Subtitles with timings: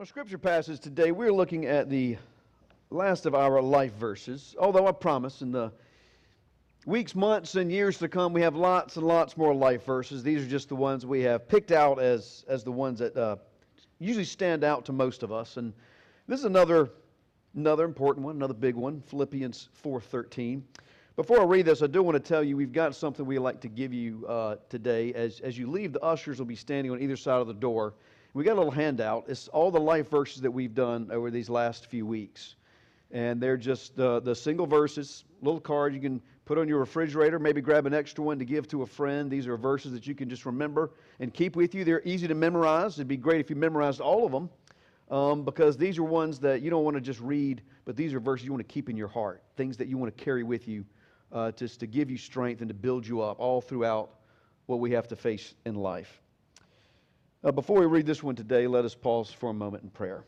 [0.00, 2.16] Our scripture passage today, we're looking at the
[2.88, 4.56] last of our life verses.
[4.58, 5.70] Although I promise in the
[6.86, 10.22] weeks, months, and years to come, we have lots and lots more life verses.
[10.22, 13.36] These are just the ones we have picked out as, as the ones that uh,
[13.98, 15.58] usually stand out to most of us.
[15.58, 15.70] And
[16.26, 16.88] this is another,
[17.54, 20.62] another important one, another big one, Philippians 4.13.
[21.16, 23.60] Before I read this, I do want to tell you we've got something we'd like
[23.60, 25.12] to give you uh, today.
[25.12, 27.92] As, as you leave, the ushers will be standing on either side of the door.
[28.32, 29.24] We got a little handout.
[29.26, 32.54] It's all the life verses that we've done over these last few weeks.
[33.10, 37.40] And they're just uh, the single verses, little card you can put on your refrigerator,
[37.40, 39.28] maybe grab an extra one to give to a friend.
[39.28, 41.84] These are verses that you can just remember and keep with you.
[41.84, 42.98] They're easy to memorize.
[42.98, 44.48] It'd be great if you memorized all of them
[45.10, 48.20] um, because these are ones that you don't want to just read, but these are
[48.20, 50.68] verses you want to keep in your heart, things that you want to carry with
[50.68, 50.84] you
[51.32, 54.10] uh, just to give you strength and to build you up all throughout
[54.66, 56.20] what we have to face in life.
[57.42, 60.24] Uh, before we read this one today, let us pause for a moment in prayer.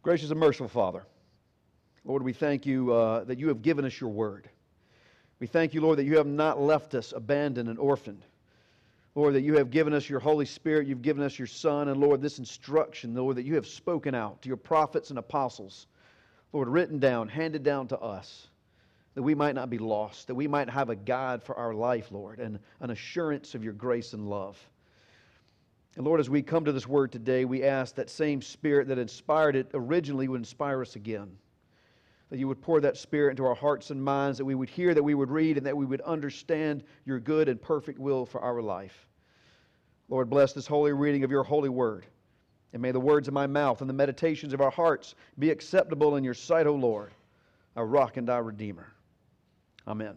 [0.00, 1.04] Gracious and merciful Father,
[2.02, 4.48] Lord, we thank you uh, that you have given us your word.
[5.38, 8.24] We thank you, Lord, that you have not left us abandoned and orphaned.
[9.14, 12.00] Lord, that you have given us your Holy Spirit, you've given us your Son, and
[12.00, 15.88] Lord, this instruction, Lord, that you have spoken out to your prophets and apostles,
[16.54, 18.48] Lord, written down, handed down to us
[19.18, 22.12] that we might not be lost, that we might have a guide for our life,
[22.12, 24.56] Lord, and an assurance of your grace and love.
[25.96, 28.96] And Lord, as we come to this word today, we ask that same spirit that
[28.96, 31.36] inspired it originally would inspire us again.
[32.30, 34.94] That you would pour that spirit into our hearts and minds, that we would hear,
[34.94, 38.40] that we would read, and that we would understand your good and perfect will for
[38.40, 39.08] our life.
[40.08, 42.06] Lord, bless this holy reading of your holy word.
[42.72, 46.14] And may the words of my mouth and the meditations of our hearts be acceptable
[46.14, 47.10] in your sight, O Lord,
[47.74, 48.92] our rock and our redeemer.
[49.88, 50.16] Amen.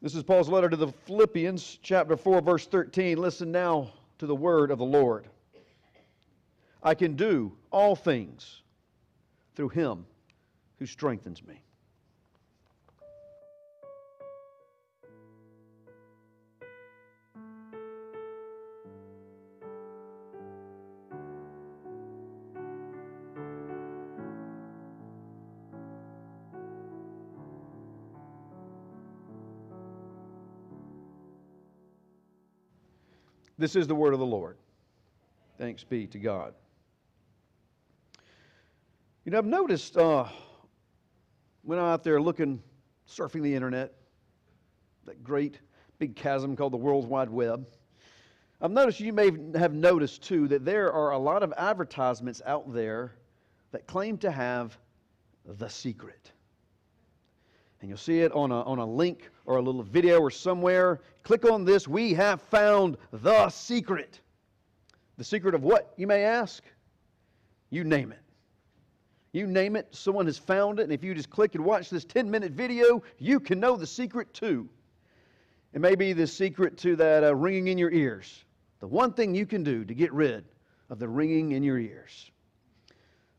[0.00, 3.18] This is Paul's letter to the Philippians, chapter 4, verse 13.
[3.18, 5.26] Listen now to the word of the Lord.
[6.82, 8.62] I can do all things
[9.54, 10.06] through him
[10.78, 11.60] who strengthens me.
[33.60, 34.56] This is the word of the Lord.
[35.58, 36.54] Thanks be to God.
[39.26, 40.24] You know, I've noticed uh,
[41.60, 42.62] when I'm out there looking,
[43.06, 43.92] surfing the internet,
[45.04, 45.58] that great
[45.98, 47.66] big chasm called the World Wide Web.
[48.62, 52.72] I've noticed you may have noticed too that there are a lot of advertisements out
[52.72, 53.12] there
[53.72, 54.78] that claim to have
[55.44, 56.32] the secret
[57.80, 61.00] and you'll see it on a, on a link or a little video or somewhere.
[61.22, 61.88] Click on this.
[61.88, 64.20] We have found the secret.
[65.16, 66.62] The secret of what, you may ask?
[67.70, 68.20] You name it.
[69.32, 72.04] You name it, someone has found it, and if you just click and watch this
[72.04, 74.68] 10 minute video, you can know the secret too.
[75.72, 78.44] It may be the secret to that uh, ringing in your ears.
[78.80, 80.44] The one thing you can do to get rid
[80.88, 82.32] of the ringing in your ears.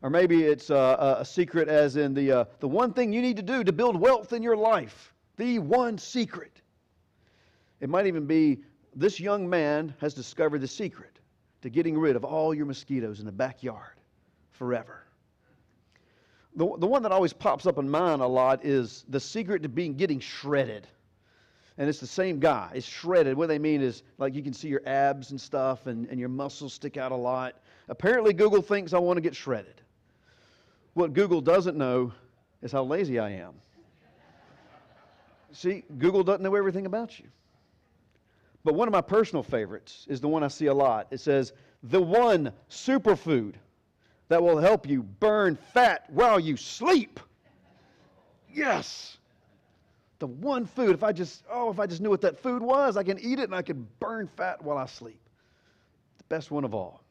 [0.02, 3.36] Or maybe it's a, a secret, as in the, uh, the one thing you need
[3.36, 5.14] to do to build wealth in your life.
[5.36, 6.60] The one secret.
[7.80, 8.62] It might even be
[8.94, 11.20] this young man has discovered the secret
[11.62, 14.00] to getting rid of all your mosquitoes in the backyard
[14.50, 15.04] forever.
[16.56, 19.68] The, the one that always pops up in mind a lot is the secret to
[19.68, 20.86] being getting shredded.
[21.78, 22.70] And it's the same guy.
[22.74, 23.36] It's shredded.
[23.36, 26.28] What they mean is like you can see your abs and stuff and, and your
[26.28, 27.54] muscles stick out a lot.
[27.88, 29.81] Apparently, Google thinks I want to get shredded.
[30.94, 32.12] What Google doesn't know
[32.60, 33.54] is how lazy I am.
[35.52, 37.26] See, Google doesn't know everything about you.
[38.64, 41.08] But one of my personal favorites is the one I see a lot.
[41.10, 43.54] It says, the one superfood
[44.28, 47.20] that will help you burn fat while you sleep.
[48.52, 49.18] Yes.
[50.20, 52.96] The one food, if I just, oh, if I just knew what that food was,
[52.96, 55.20] I can eat it and I can burn fat while I sleep.
[56.18, 57.02] The best one of all.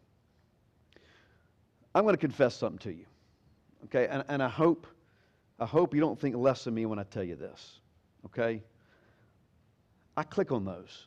[1.93, 3.05] I'm going to confess something to you.
[3.85, 4.87] Okay, and, and I hope
[5.61, 7.81] I hope you don't think less of me when I tell you this.
[8.25, 8.63] Okay?
[10.17, 11.05] I click on those.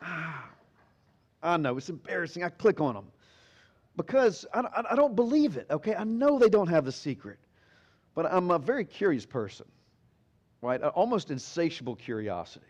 [0.00, 0.48] ah,
[1.42, 2.44] I know, it's embarrassing.
[2.44, 3.06] I click on them
[3.96, 5.66] because I, I, I don't believe it.
[5.72, 5.96] Okay?
[5.96, 7.40] I know they don't have the secret,
[8.14, 9.66] but I'm a very curious person,
[10.60, 10.80] right?
[10.80, 12.66] Almost insatiable curiosity.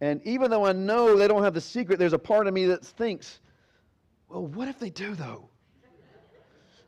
[0.00, 2.66] And even though I know they don't have the secret, there's a part of me
[2.66, 3.40] that thinks,
[4.28, 5.48] well, what if they do, though?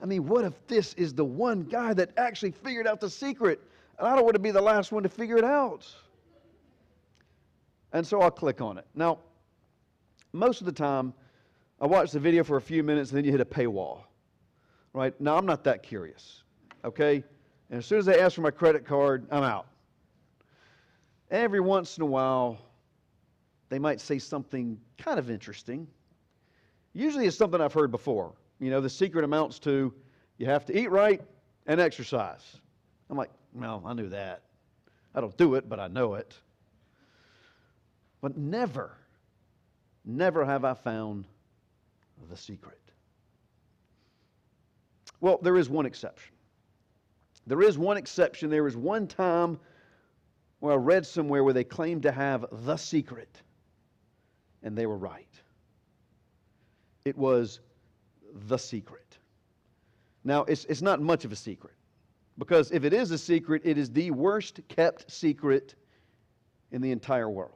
[0.02, 3.60] I mean, what if this is the one guy that actually figured out the secret?
[3.98, 5.87] And I don't want to be the last one to figure it out.
[7.93, 8.87] And so I'll click on it.
[8.94, 9.19] Now,
[10.32, 11.14] most of the time,
[11.81, 14.00] I watch the video for a few minutes and then you hit a paywall.
[14.93, 15.19] Right?
[15.20, 16.43] Now, I'm not that curious.
[16.84, 17.25] Okay?
[17.70, 19.66] And as soon as they ask for my credit card, I'm out.
[21.31, 22.58] Every once in a while,
[23.69, 25.87] they might say something kind of interesting.
[26.93, 28.32] Usually it's something I've heard before.
[28.58, 29.93] You know, the secret amounts to
[30.38, 31.20] you have to eat right
[31.67, 32.56] and exercise.
[33.11, 34.43] I'm like, well, I knew that.
[35.14, 36.35] I don't do it, but I know it.
[38.20, 38.97] But never,
[40.05, 41.26] never have I found
[42.29, 42.81] the secret.
[45.20, 46.35] Well, there is one exception.
[47.47, 48.50] There is one exception.
[48.50, 49.58] There is one time
[50.61, 53.41] where I read somewhere where they claimed to have the secret,
[54.62, 55.29] and they were right.
[57.05, 57.61] It was
[58.34, 59.19] the secret.
[60.25, 61.75] Now, it's, it's not much of a secret,
[62.38, 65.75] because if it is a secret, it is the worst kept secret
[66.73, 67.52] in the entire world.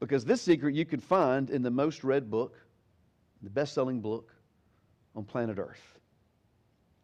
[0.00, 2.58] Because this secret you could find in the most read book,
[3.42, 4.32] the best selling book
[5.14, 5.98] on planet Earth.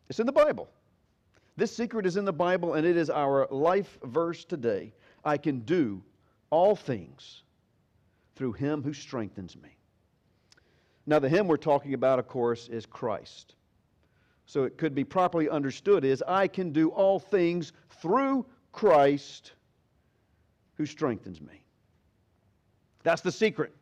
[0.09, 0.69] It's in the Bible.
[1.57, 4.93] This secret is in the Bible, and it is our life verse today.
[5.25, 6.03] I can do
[6.51, 7.43] all things
[8.35, 9.78] through him who strengthens me.
[11.09, 13.55] Now, the him we're talking about, of course, is Christ.
[14.45, 17.73] So it could be properly understood as I can do all things
[18.03, 19.53] through Christ
[20.77, 21.63] who strengthens me.
[23.05, 23.75] That's the secret.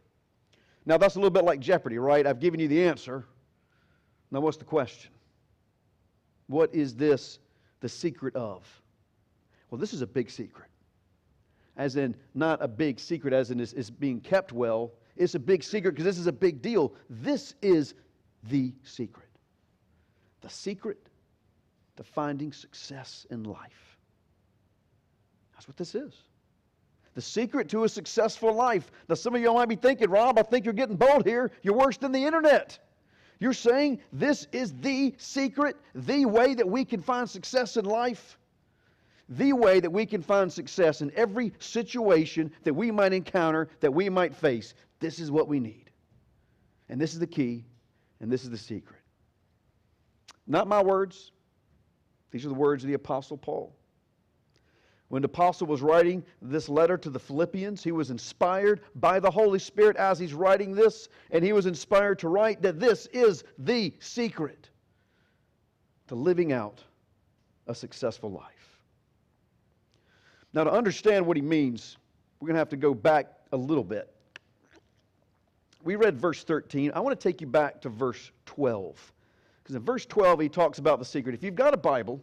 [0.85, 2.25] Now, that's a little bit like Jeopardy, right?
[2.25, 3.25] I've given you the answer.
[4.31, 5.11] Now, what's the question?
[6.47, 7.41] What is this
[7.81, 8.65] the secret of?
[9.69, 10.69] Well, this is a big secret.
[11.77, 14.93] As in, not a big secret, as in is, is being kept well.
[15.17, 16.93] It's a big secret because this is a big deal.
[17.09, 17.95] This is
[18.45, 19.29] the secret.
[20.43, 21.09] The secret
[21.97, 23.99] to finding success in life.
[25.55, 26.13] That's what this is
[27.17, 28.93] the secret to a successful life.
[29.09, 31.51] Now, some of y'all might be thinking, Rob, I think you're getting bold here.
[31.63, 32.79] You're worse than the internet.
[33.41, 38.39] You're saying this is the secret, the way that we can find success in life,
[39.29, 43.93] the way that we can find success in every situation that we might encounter, that
[43.93, 44.75] we might face.
[45.01, 45.91] This is what we need.
[46.89, 47.65] And this is the key,
[48.21, 49.01] and this is the secret.
[50.47, 51.33] Not my words,
[52.31, 53.75] these are the words of the Apostle Paul.
[55.09, 59.31] When the apostle was writing this letter to the Philippians, he was inspired by the
[59.31, 63.45] Holy Spirit as he's writing this, and he was inspired to write that this is
[63.59, 64.69] the secret
[66.09, 66.83] to living out
[67.69, 68.56] a successful life.
[70.57, 71.99] Now, to understand what he means,
[72.41, 74.13] we're going to have to go back a little bit.
[75.85, 76.91] We read verse 13.
[76.97, 79.13] I want to take you back to verse 12.
[79.63, 81.35] Because in verse 12, he talks about the secret.
[81.37, 82.21] If you've got a Bible,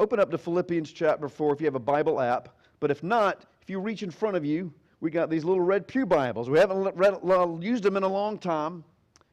[0.00, 2.50] Open up to Philippians chapter 4 if you have a Bible app.
[2.78, 5.88] But if not, if you reach in front of you, we got these little red
[5.88, 6.48] Pew Bibles.
[6.48, 8.84] We haven't read, uh, used them in a long time.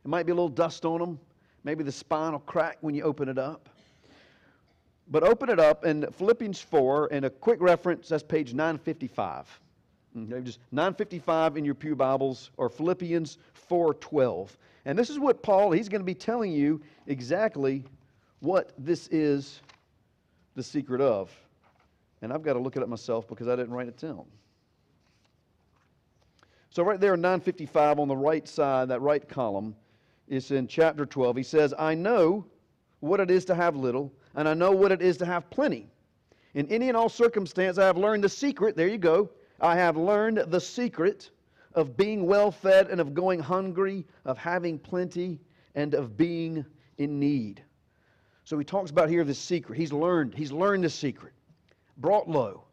[0.04, 1.20] It might be a little dust on them.
[1.64, 3.70] Maybe the spine will crack when you open it up.
[5.08, 9.62] But open it up in Philippians 4, and a quick reference, that's page 955.
[10.18, 10.46] Okay, mm-hmm.
[10.46, 13.38] just 955 in your Pew Bibles, or Philippians
[13.70, 14.50] 4.12.
[14.86, 17.84] And this is what Paul, he's going to be telling you exactly
[18.40, 19.62] what this is
[20.56, 21.32] the secret of.
[22.22, 24.26] And I've got to look it up myself because I didn't write it down.
[26.70, 29.76] So, right there in 955 on the right side, that right column,
[30.28, 31.38] is in chapter 12.
[31.38, 32.46] He says, I know
[33.00, 35.88] what it is to have little, and I know what it is to have plenty.
[36.54, 38.76] In any and all circumstance, I have learned the secret.
[38.76, 39.30] There you go.
[39.60, 41.32] I have learned the secret
[41.74, 45.40] of being well fed and of going hungry, of having plenty,
[45.76, 46.66] and of being
[46.98, 47.64] in need.
[48.44, 49.78] So he talks about here this secret.
[49.78, 51.34] He's learned, he's learned the secret.
[51.98, 52.66] Brought low,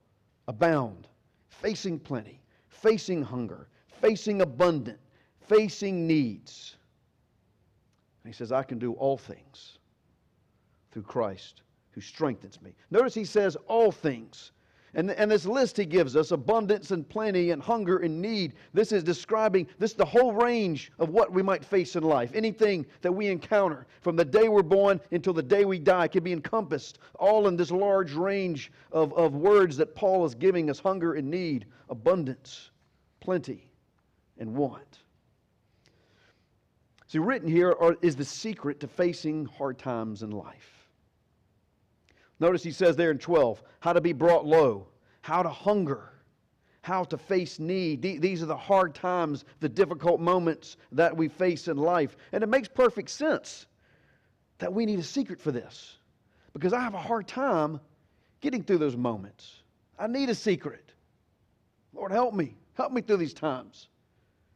[0.49, 1.09] abound,
[1.49, 3.69] facing plenty, facing hunger,
[4.01, 4.99] facing abundant,
[5.49, 6.77] facing needs.
[8.23, 9.79] And he says, I can do all things
[10.93, 12.75] through Christ who strengthens me.
[12.91, 14.53] Notice he says all things.
[14.95, 18.53] And, and this list he gives us abundance and plenty and hunger and need.
[18.75, 22.31] This is describing this the whole range of what we might face in life.
[22.35, 26.23] Anything that we encounter from the day we're born until the day we die can
[26.23, 30.79] be encompassed all in this large range of, of words that Paul is giving us
[30.79, 32.71] hunger and need, abundance,
[33.21, 33.71] plenty,
[34.39, 34.99] and want.
[37.07, 40.72] See, written here are, is the secret to facing hard times in life.
[42.43, 44.89] Notice he says there in 12 how to be brought low,
[45.21, 46.11] how to hunger,
[46.81, 48.03] how to face need.
[48.03, 52.17] These are the hard times, the difficult moments that we face in life.
[52.33, 53.67] And it makes perfect sense
[54.59, 55.99] that we need a secret for this
[56.53, 57.79] because I have a hard time
[58.41, 59.63] getting through those moments.
[59.97, 60.95] I need a secret.
[61.95, 62.57] Lord, help me.
[62.75, 63.87] Help me through these times.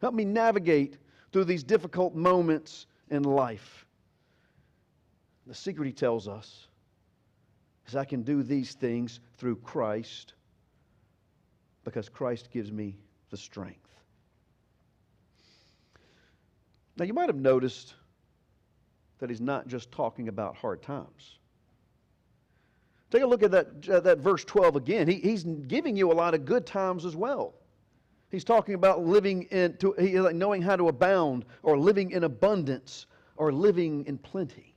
[0.00, 0.98] Help me navigate
[1.30, 3.86] through these difficult moments in life.
[5.46, 6.66] The secret, he tells us,
[7.86, 10.34] is I can do these things through Christ
[11.84, 12.96] because Christ gives me
[13.30, 13.86] the strength.
[16.96, 17.94] Now, you might have noticed
[19.18, 21.38] that he's not just talking about hard times.
[23.10, 25.06] Take a look at that, uh, that verse 12 again.
[25.08, 27.54] He, he's giving you a lot of good times as well.
[28.30, 32.24] He's talking about living in, to, he, like knowing how to abound, or living in
[32.24, 34.75] abundance, or living in plenty.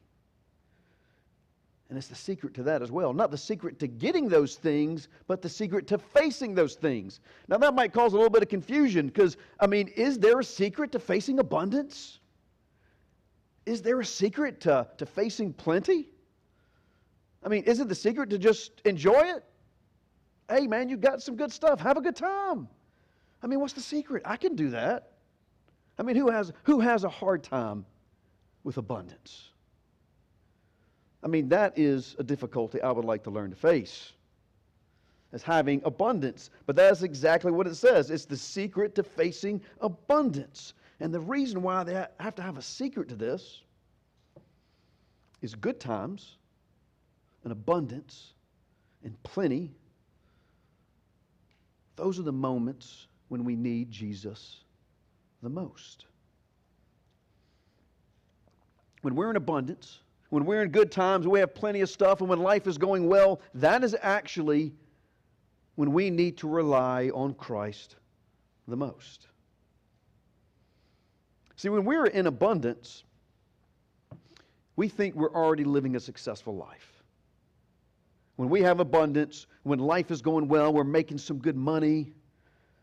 [1.89, 3.13] And it's the secret to that as well.
[3.13, 7.19] Not the secret to getting those things, but the secret to facing those things.
[7.47, 10.43] Now, that might cause a little bit of confusion because, I mean, is there a
[10.43, 12.19] secret to facing abundance?
[13.65, 16.09] Is there a secret to, to facing plenty?
[17.43, 19.43] I mean, isn't the secret to just enjoy it?
[20.47, 21.79] Hey, man, you got some good stuff.
[21.79, 22.67] Have a good time.
[23.41, 24.21] I mean, what's the secret?
[24.25, 25.13] I can do that.
[25.97, 27.85] I mean, who has, who has a hard time
[28.63, 29.48] with abundance?
[31.23, 34.13] I mean, that is a difficulty I would like to learn to face.
[35.31, 36.49] As having abundance.
[36.65, 38.09] But that's exactly what it says.
[38.09, 40.73] It's the secret to facing abundance.
[40.99, 43.61] And the reason why they have to have a secret to this
[45.41, 46.37] is good times
[47.43, 48.33] and abundance
[49.03, 49.71] and plenty.
[51.95, 54.63] Those are the moments when we need Jesus
[55.41, 56.05] the most.
[59.01, 59.99] When we're in abundance,
[60.29, 63.07] when we're in good times, we have plenty of stuff, and when life is going
[63.07, 64.73] well, that is actually
[65.75, 67.95] when we need to rely on Christ
[68.67, 69.27] the most.
[71.55, 73.03] See, when we're in abundance,
[74.75, 77.03] we think we're already living a successful life.
[78.35, 82.13] When we have abundance, when life is going well, we're making some good money,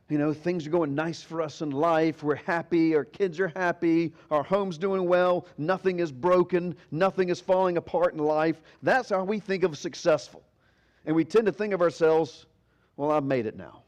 [0.09, 2.23] you know, things are going nice for us in life.
[2.23, 2.95] We're happy.
[2.95, 4.13] Our kids are happy.
[4.31, 5.47] Our home's doing well.
[5.59, 6.77] Nothing is broken.
[6.93, 8.63] Nothing is falling apart in life.
[8.83, 10.45] That's how we think of successful.
[11.07, 12.47] And we tend to think of ourselves,
[12.97, 13.83] well, I've made it now.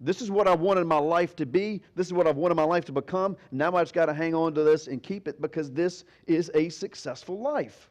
[0.00, 1.82] This is what I wanted my life to be.
[1.96, 3.36] This is what I've wanted my life to become.
[3.50, 6.50] Now I just got to hang on to this and keep it because this is
[6.54, 7.88] a successful life.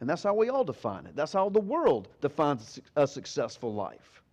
[0.00, 1.16] And that's how we all define it.
[1.16, 4.23] That's how the world defines a successful life.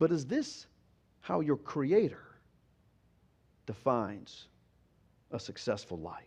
[0.00, 0.66] But is this
[1.20, 2.24] how your Creator
[3.66, 4.48] defines
[5.30, 6.24] a successful life?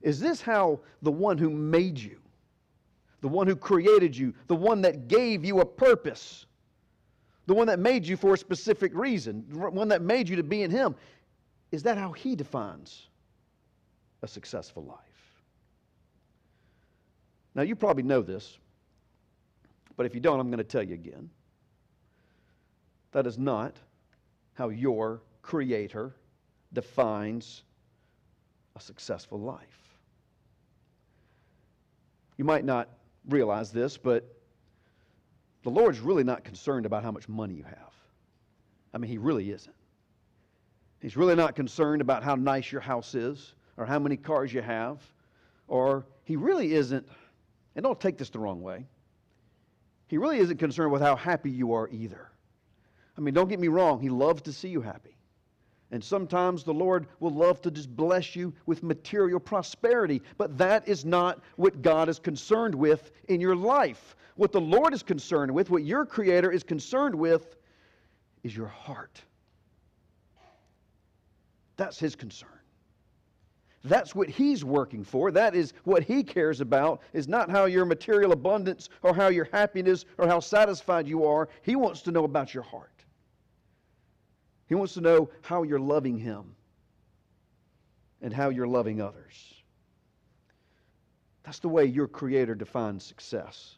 [0.00, 2.18] Is this how the one who made you,
[3.20, 6.46] the one who created you, the one that gave you a purpose,
[7.44, 10.42] the one that made you for a specific reason, the one that made you to
[10.42, 10.96] be in Him,
[11.72, 13.08] is that how He defines
[14.22, 14.98] a successful life?
[17.54, 18.56] Now, you probably know this,
[19.96, 21.28] but if you don't, I'm going to tell you again.
[23.16, 23.74] That is not
[24.52, 26.14] how your Creator
[26.74, 27.62] defines
[28.76, 29.96] a successful life.
[32.36, 32.90] You might not
[33.26, 34.36] realize this, but
[35.62, 37.94] the Lord's really not concerned about how much money you have.
[38.92, 39.74] I mean, He really isn't.
[41.00, 44.60] He's really not concerned about how nice your house is or how many cars you
[44.60, 45.00] have,
[45.68, 47.08] or He really isn't,
[47.76, 48.84] and don't take this the wrong way,
[50.06, 52.30] He really isn't concerned with how happy you are either.
[53.16, 55.16] I mean, don't get me wrong, He loves to see you happy.
[55.92, 60.88] And sometimes the Lord will love to just bless you with material prosperity, but that
[60.88, 64.16] is not what God is concerned with in your life.
[64.34, 67.56] What the Lord is concerned with, what your Creator is concerned with,
[68.42, 69.22] is your heart.
[71.76, 72.48] That's His concern.
[73.86, 75.30] That's what he's working for.
[75.30, 79.48] That is what he cares about, is not how your material abundance or how your
[79.52, 81.48] happiness or how satisfied you are.
[81.62, 82.95] He wants to know about your heart.
[84.66, 86.54] He wants to know how you're loving Him
[88.20, 89.54] and how you're loving others.
[91.44, 93.76] That's the way your Creator defines success.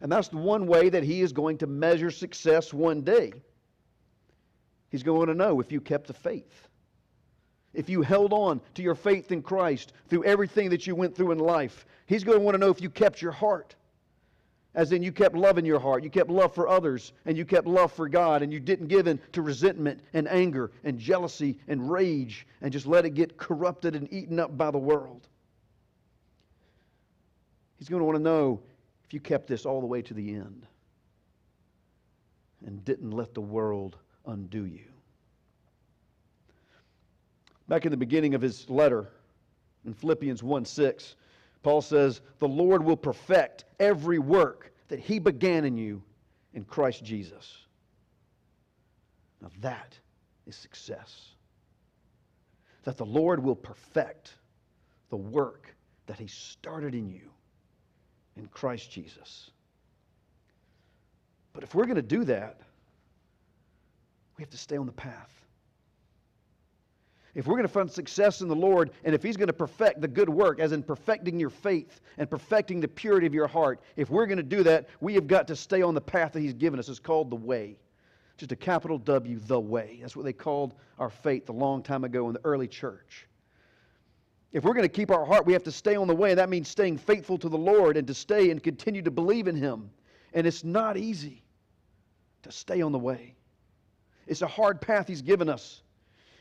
[0.00, 3.32] And that's the one way that He is going to measure success one day.
[4.90, 6.68] He's going to know if you kept the faith.
[7.72, 11.32] If you held on to your faith in Christ through everything that you went through
[11.32, 13.74] in life, He's going to want to know if you kept your heart.
[14.74, 17.44] As in, you kept love in your heart, you kept love for others, and you
[17.44, 21.58] kept love for God, and you didn't give in to resentment and anger and jealousy
[21.68, 25.28] and rage and just let it get corrupted and eaten up by the world.
[27.78, 28.62] He's going to want to know
[29.04, 30.66] if you kept this all the way to the end
[32.66, 34.86] and didn't let the world undo you.
[37.68, 39.08] Back in the beginning of his letter
[39.86, 41.14] in Philippians 1 6,
[41.62, 46.02] Paul says, The Lord will perfect every work that he began in you
[46.52, 47.58] in Christ Jesus.
[49.42, 49.98] Now that
[50.46, 51.30] is success.
[52.84, 54.34] That the Lord will perfect
[55.10, 55.74] the work
[56.06, 57.30] that He started in you
[58.36, 59.50] in Christ Jesus.
[61.52, 62.60] But if we're going to do that,
[64.36, 65.30] we have to stay on the path.
[67.34, 70.00] If we're going to find success in the Lord, and if He's going to perfect
[70.00, 73.80] the good work, as in perfecting your faith and perfecting the purity of your heart,
[73.96, 76.40] if we're going to do that, we have got to stay on the path that
[76.40, 76.88] He's given us.
[76.88, 77.78] It's called the way.
[78.36, 79.98] Just a capital W, the way.
[80.00, 83.26] That's what they called our faith a long time ago in the early church.
[84.52, 86.30] If we're going to keep our heart, we have to stay on the way.
[86.30, 89.48] and That means staying faithful to the Lord and to stay and continue to believe
[89.48, 89.90] in Him.
[90.32, 91.42] And it's not easy
[92.42, 93.34] to stay on the way.
[94.26, 95.82] It's a hard path He's given us.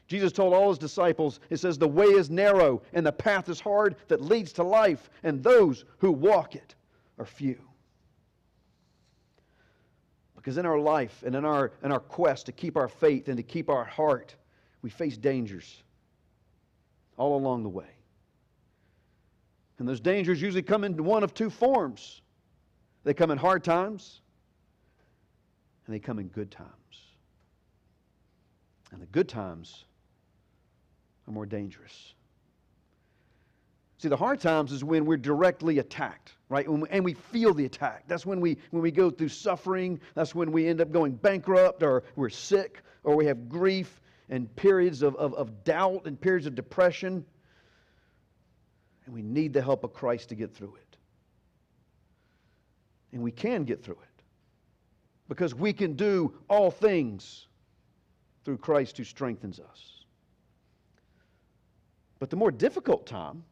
[0.07, 3.59] Jesus told all his disciples, it says, The way is narrow and the path is
[3.59, 6.75] hard that leads to life, and those who walk it
[7.17, 7.59] are few.
[10.35, 13.37] Because in our life and in our, in our quest to keep our faith and
[13.37, 14.35] to keep our heart,
[14.81, 15.83] we face dangers
[17.15, 17.87] all along the way.
[19.79, 22.21] And those dangers usually come in one of two forms
[23.03, 24.21] they come in hard times,
[25.85, 26.69] and they come in good times.
[28.91, 29.85] And the good times
[31.27, 32.13] are more dangerous.
[34.03, 36.67] See, the hard times is when we're directly attacked, right?
[36.67, 38.03] And we feel the attack.
[38.05, 39.97] That's when we, when we go through suffering.
[40.13, 44.53] That's when we end up going bankrupt or we're sick or we have grief and
[44.57, 47.25] periods of, of, of doubt and periods of depression.
[49.05, 50.97] And we need the help of Christ to get through it.
[53.13, 54.23] And we can get through it
[55.29, 57.47] because we can do all things
[58.43, 59.92] through Christ who strengthens us.
[62.23, 63.43] But the more difficult time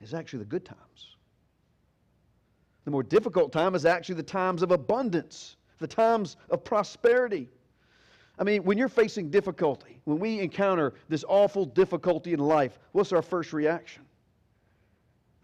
[0.00, 1.14] is actually the good times.
[2.84, 7.48] The more difficult time is actually the times of abundance, the times of prosperity.
[8.36, 13.12] I mean, when you're facing difficulty, when we encounter this awful difficulty in life, what's
[13.12, 14.02] our first reaction?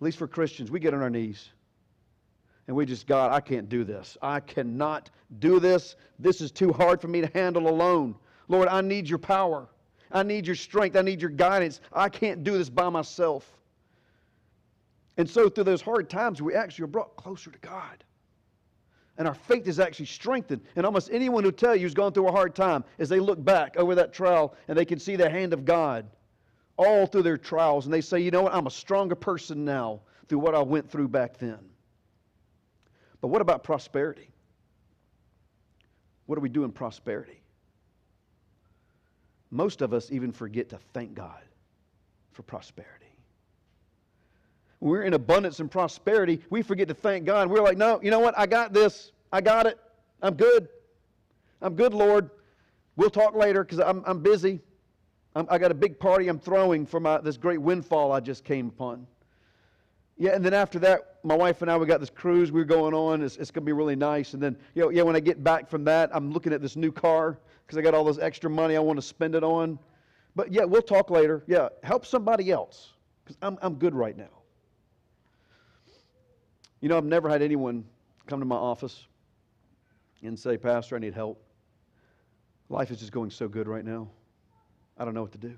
[0.01, 1.51] At least for Christians, we get on our knees
[2.67, 4.19] and we just, God, I can't do this.
[4.21, 5.95] I cannot do this.
[6.19, 8.17] This is too hard for me to handle alone.
[8.49, 9.69] Lord, I need your power.
[10.11, 10.97] I need your strength.
[10.97, 11.81] I need your guidance.
[11.93, 13.47] I can't do this by myself.
[15.17, 18.05] And so, through those hard times, we actually are brought closer to God.
[19.19, 20.63] And our faith is actually strengthened.
[20.77, 23.45] And almost anyone who tell you who's gone through a hard time, as they look
[23.45, 26.07] back over that trial and they can see the hand of God
[26.77, 30.01] all through their trials, and they say, you know what, I'm a stronger person now
[30.29, 31.59] through what I went through back then.
[33.21, 34.31] But what about prosperity?
[36.27, 37.41] What do we do in prosperity?
[39.51, 41.43] Most of us even forget to thank God
[42.33, 43.07] for prosperity.
[44.79, 47.49] When we're in abundance and prosperity, we forget to thank God.
[47.49, 48.39] We're like, no, you know what?
[48.39, 49.13] I got this.
[49.33, 49.79] I got it.
[50.23, 50.69] I'm good.
[51.61, 52.31] I'm good, Lord.
[52.97, 54.61] We'll talk later because I'm, I'm busy.
[55.35, 58.45] I'm, i got a big party I'm throwing for my, this great windfall I just
[58.45, 59.07] came upon.
[60.19, 62.65] Yeah, and then after that, my wife and I, we got this cruise we are
[62.65, 63.23] going on.
[63.23, 64.35] It's, it's going to be really nice.
[64.35, 66.75] And then, you know, yeah, when I get back from that, I'm looking at this
[66.75, 69.79] new car because I got all this extra money I want to spend it on.
[70.35, 71.45] But yeah, we'll talk later.
[71.47, 74.29] Yeah, help somebody else because I'm, I'm good right now.
[76.81, 77.85] You know, I've never had anyone
[78.27, 79.07] come to my office
[80.23, 81.41] and say, Pastor, I need help.
[82.69, 84.09] Life is just going so good right now.
[84.97, 85.55] I don't know what to do.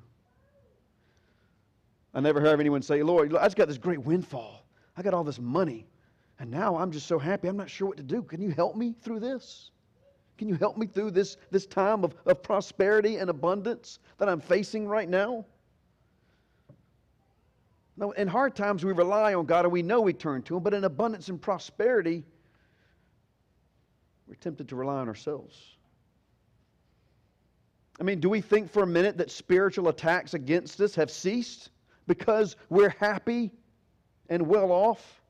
[2.15, 4.67] I never heard anyone say, Lord, I just got this great windfall.
[4.97, 5.87] I got all this money.
[6.39, 7.49] And now I'm just so happy.
[7.49, 8.23] I'm not sure what to do.
[8.23, 9.71] Can you help me through this?
[10.39, 14.41] Can you help me through this, this time of, of prosperity and abundance that I'm
[14.41, 15.45] facing right now?
[17.99, 20.63] No, in hard times, we rely on God and we know we turn to Him,
[20.63, 22.25] but in abundance and prosperity,
[24.27, 25.77] we're tempted to rely on ourselves.
[28.01, 31.69] I mean, do we think for a minute that spiritual attacks against us have ceased
[32.11, 33.53] because we're happy
[34.29, 35.23] and well off?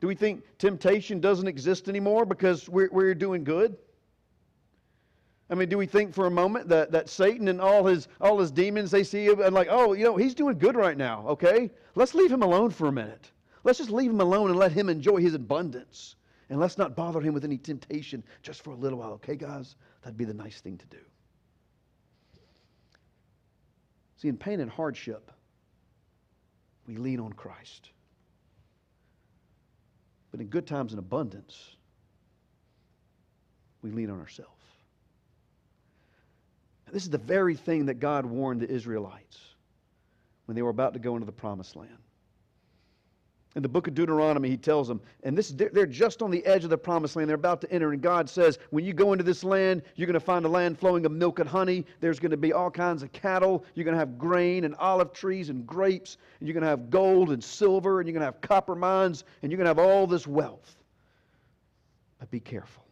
[0.00, 3.76] Do we think temptation doesn't exist anymore because we're, we're doing good?
[5.50, 8.38] I mean, do we think for a moment that, that Satan and all his, all
[8.38, 11.24] his demons, they see him and like, oh, you know, he's doing good right now,
[11.26, 11.68] okay?
[11.96, 13.32] Let's leave him alone for a minute.
[13.64, 16.14] Let's just leave him alone and let him enjoy his abundance.
[16.48, 19.74] And let's not bother him with any temptation just for a little while, okay, guys?
[20.02, 20.98] That'd be the nice thing to do.
[24.22, 25.32] See, in pain and hardship,
[26.86, 27.90] we lean on Christ.
[30.30, 31.74] But in good times and abundance,
[33.82, 34.62] we lean on ourselves.
[36.92, 39.40] This is the very thing that God warned the Israelites
[40.44, 41.90] when they were about to go into the promised land.
[43.54, 46.64] In the book of Deuteronomy, he tells them, and this they're just on the edge
[46.64, 47.28] of the promised land.
[47.28, 50.14] They're about to enter, and God says, when you go into this land, you're going
[50.14, 51.84] to find a land flowing of milk and honey.
[52.00, 53.64] There's going to be all kinds of cattle.
[53.74, 56.88] You're going to have grain and olive trees and grapes, and you're going to have
[56.88, 59.78] gold and silver, and you're going to have copper mines, and you're going to have
[59.78, 60.76] all this wealth.
[62.18, 62.84] But be careful.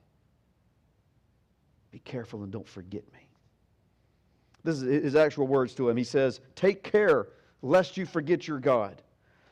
[1.91, 3.27] Be careful and don't forget me.
[4.63, 5.97] This is his actual words to him.
[5.97, 7.29] He says, Take care
[7.63, 9.01] lest you forget your God,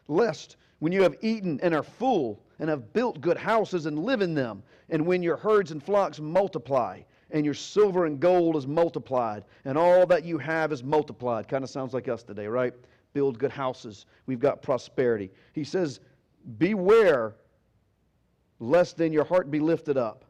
[0.06, 4.20] lest when you have eaten and are full and have built good houses and live
[4.20, 8.66] in them, and when your herds and flocks multiply, and your silver and gold is
[8.66, 11.46] multiplied, and all that you have is multiplied.
[11.46, 12.72] Kind of sounds like us today, right?
[13.12, 14.06] Build good houses.
[14.26, 15.30] We've got prosperity.
[15.52, 16.00] He says,
[16.56, 17.36] Beware
[18.60, 20.24] lest then your heart be lifted up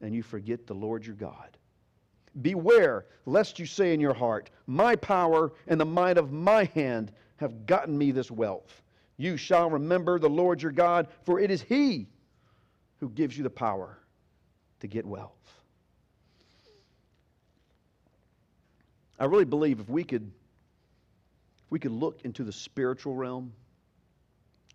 [0.00, 1.56] and you forget the Lord your God.
[2.42, 7.12] Beware lest you say in your heart, My power and the might of my hand
[7.36, 8.82] have gotten me this wealth.
[9.16, 12.06] You shall remember the Lord your God, for it is He
[13.00, 13.98] who gives you the power
[14.80, 15.32] to get wealth.
[19.18, 20.30] I really believe if we could
[21.64, 23.52] if we could look into the spiritual realm,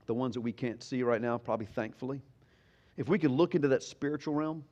[0.08, 2.22] the ones that we can't see right now, probably thankfully,
[2.98, 4.66] if we could look into that spiritual realm,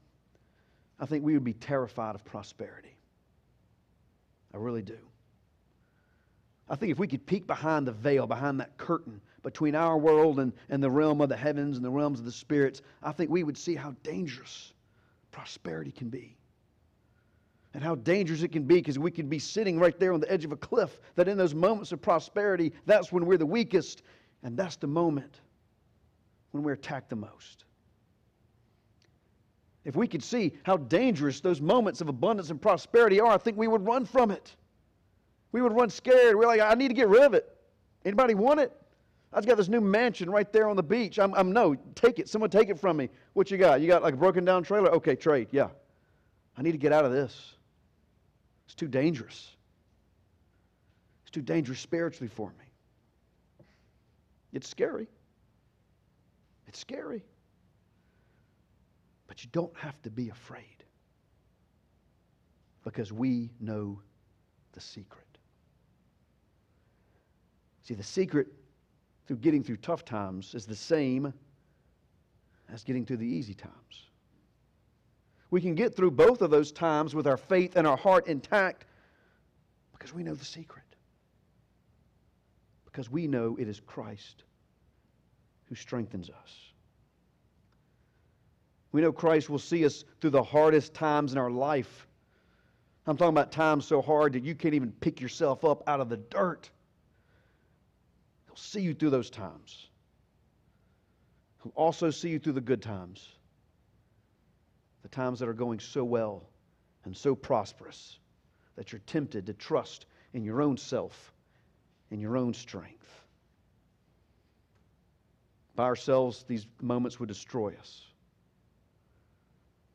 [0.99, 2.93] I think we would be terrified of prosperity.
[4.53, 4.97] I really do.
[6.67, 10.39] I think if we could peek behind the veil, behind that curtain between our world
[10.39, 13.29] and, and the realm of the heavens and the realms of the spirits, I think
[13.29, 14.73] we would see how dangerous
[15.31, 16.35] prosperity can be.
[17.73, 20.31] And how dangerous it can be because we can be sitting right there on the
[20.31, 24.01] edge of a cliff, that in those moments of prosperity, that's when we're the weakest,
[24.43, 25.41] and that's the moment
[26.51, 27.65] when we're attacked the most.
[29.85, 33.57] If we could see how dangerous those moments of abundance and prosperity are, I think
[33.57, 34.55] we would run from it.
[35.51, 36.35] We would run scared.
[36.35, 37.55] We're like, I need to get rid of it.
[38.03, 38.71] Anybody want it?
[39.31, 41.19] I've got this new mansion right there on the beach.
[41.19, 42.27] I'm, I'm no, take it.
[42.27, 43.09] Someone take it from me.
[43.33, 43.79] What you got?
[43.79, 44.91] You got like a broken down trailer?
[44.91, 45.49] Okay, trade.
[45.51, 45.67] Yeah.
[46.57, 47.53] I need to get out of this.
[48.65, 49.55] It's too dangerous.
[51.23, 53.65] It's too dangerous spiritually for me.
[54.51, 55.07] It's scary.
[56.67, 57.23] It's scary.
[59.27, 60.65] But you don't have to be afraid
[62.83, 64.01] because we know
[64.73, 65.25] the secret.
[67.83, 68.47] See, the secret
[69.29, 71.31] through getting through tough times is the same
[72.73, 74.07] as getting through the easy times.
[75.51, 78.85] We can get through both of those times with our faith and our heart intact
[79.91, 80.83] because we know the secret.
[82.85, 84.45] Because we know it is Christ
[85.65, 86.55] who strengthens us.
[88.91, 92.07] We know Christ will see us through the hardest times in our life.
[93.05, 96.09] I'm talking about times so hard that you can't even pick yourself up out of
[96.09, 96.71] the dirt.
[98.59, 99.87] See you through those times.
[101.63, 103.27] He'll also see you through the good times,
[105.01, 106.43] the times that are going so well
[107.05, 108.19] and so prosperous
[108.75, 111.33] that you're tempted to trust in your own self,
[112.11, 113.07] in your own strength.
[115.75, 118.03] By ourselves, these moments would destroy us.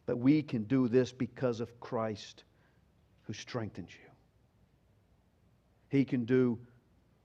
[0.06, 2.44] But we can do this because of Christ
[3.26, 4.10] who strengthens you.
[5.88, 6.58] He can do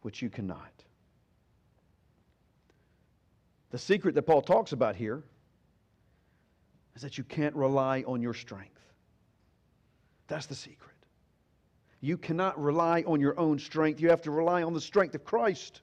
[0.02, 0.72] what you cannot.
[3.72, 5.24] The secret that Paul talks about here
[6.96, 8.80] is that you can't rely on your strength.
[10.28, 10.96] That's the secret.
[12.02, 14.00] You cannot rely on your own strength.
[14.00, 15.82] You have to rely on the strength of Christ.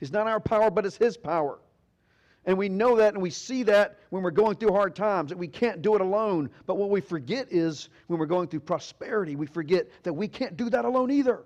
[0.00, 1.58] It's not our power, but it's His power.
[2.44, 5.38] And we know that and we see that when we're going through hard times, that
[5.38, 6.50] we can't do it alone.
[6.66, 10.56] But what we forget is when we're going through prosperity, we forget that we can't
[10.56, 11.44] do that alone either.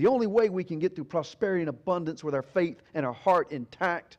[0.00, 3.12] The only way we can get through prosperity and abundance with our faith and our
[3.12, 4.16] heart intact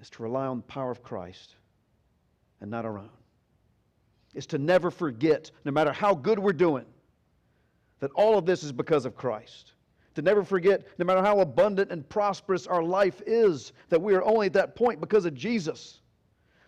[0.00, 1.56] is to rely on the power of Christ
[2.60, 3.10] and not our own.
[4.32, 6.84] Is to never forget, no matter how good we're doing,
[7.98, 9.72] that all of this is because of Christ
[10.14, 14.22] to never forget, no matter how abundant and prosperous our life is, that we are
[14.22, 15.98] only at that point because of Jesus.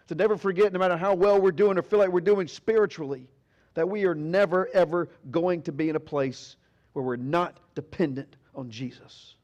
[0.09, 3.29] To never forget, no matter how well we're doing or feel like we're doing spiritually,
[3.75, 6.57] that we are never, ever going to be in a place
[6.99, 9.37] where we're not dependent on Jesus.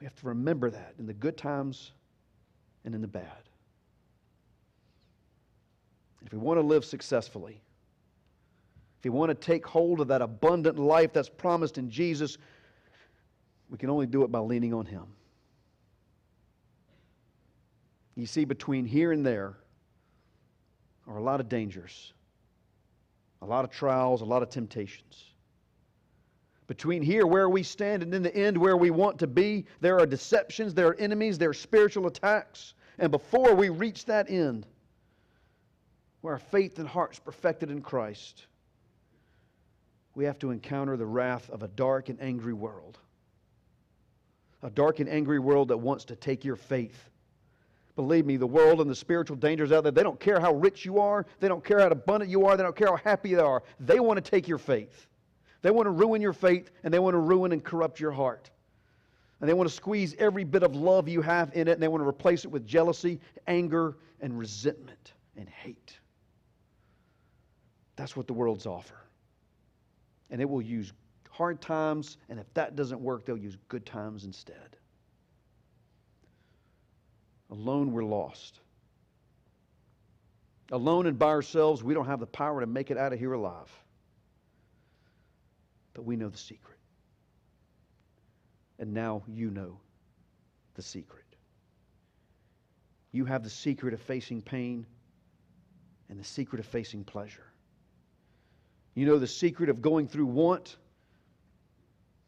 [0.00, 1.92] We have to remember that in the good times
[2.84, 3.22] and in the bad.
[6.26, 7.60] If we want to live successfully,
[8.98, 12.36] if you want to take hold of that abundant life that's promised in Jesus,
[13.70, 15.04] we can only do it by leaning on Him.
[18.16, 19.54] You see, between here and there
[21.06, 22.12] are a lot of dangers,
[23.40, 25.27] a lot of trials, a lot of temptations.
[26.68, 29.98] Between here, where we stand, and in the end, where we want to be, there
[29.98, 32.74] are deceptions, there are enemies, there are spiritual attacks.
[32.98, 34.66] And before we reach that end,
[36.20, 38.46] where our faith and heart's perfected in Christ,
[40.14, 42.98] we have to encounter the wrath of a dark and angry world.
[44.62, 47.08] A dark and angry world that wants to take your faith.
[47.96, 50.84] Believe me, the world and the spiritual dangers out there, they don't care how rich
[50.84, 53.40] you are, they don't care how abundant you are, they don't care how happy you
[53.40, 53.62] are.
[53.80, 55.06] They want to take your faith.
[55.62, 58.50] They want to ruin your faith, and they want to ruin and corrupt your heart.
[59.40, 61.88] And they want to squeeze every bit of love you have in it, and they
[61.88, 65.98] want to replace it with jealousy, anger, and resentment and hate.
[67.96, 68.94] That's what the world's offer.
[70.30, 70.92] And it will use
[71.30, 74.76] hard times, and if that doesn't work, they'll use good times instead.
[77.50, 78.60] Alone, we're lost.
[80.70, 83.32] Alone and by ourselves, we don't have the power to make it out of here
[83.32, 83.70] alive.
[85.98, 86.78] But we know the secret.
[88.78, 89.80] And now you know
[90.74, 91.24] the secret.
[93.10, 94.86] You have the secret of facing pain
[96.08, 97.52] and the secret of facing pleasure.
[98.94, 100.76] You know the secret of going through want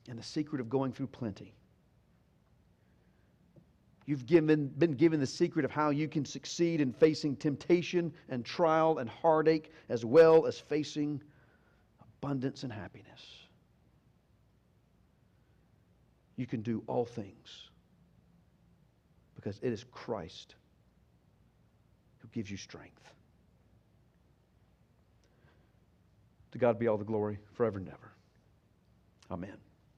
[0.09, 1.55] and the secret of going through plenty.
[4.05, 8.45] You've given, been given the secret of how you can succeed in facing temptation and
[8.45, 11.23] trial and heartache, as well as facing
[12.01, 13.40] abundance and happiness.
[16.41, 17.69] You can do all things
[19.35, 20.55] because it is Christ
[22.17, 23.13] who gives you strength.
[26.53, 28.13] To God be all the glory forever and ever.
[29.31, 29.59] Amen.